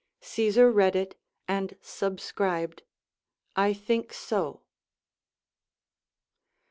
[0.21, 1.15] Caesar read it,
[1.47, 2.81] and subscribed,
[3.55, 4.63] I think so.